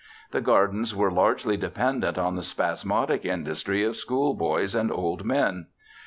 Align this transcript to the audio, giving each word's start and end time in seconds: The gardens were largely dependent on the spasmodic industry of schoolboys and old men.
The 0.31 0.41
gardens 0.41 0.95
were 0.95 1.11
largely 1.11 1.57
dependent 1.57 2.17
on 2.17 2.35
the 2.35 2.41
spasmodic 2.41 3.23
industry 3.23 3.83
of 3.83 3.95
schoolboys 3.97 4.73
and 4.73 4.91
old 4.91 5.23
men. 5.23 5.67